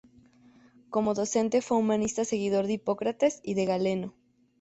[0.89, 4.15] Como docente fue un humanista seguidor de Hipócrates y de Galeno.